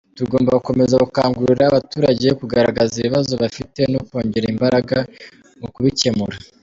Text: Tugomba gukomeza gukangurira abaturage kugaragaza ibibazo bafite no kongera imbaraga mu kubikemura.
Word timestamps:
Tugomba 0.17 0.57
gukomeza 0.57 1.01
gukangurira 1.03 1.63
abaturage 1.67 2.27
kugaragaza 2.39 2.93
ibibazo 2.97 3.31
bafite 3.43 3.79
no 3.93 3.99
kongera 4.07 4.47
imbaraga 4.53 4.97
mu 5.59 5.67
kubikemura. 5.75 6.37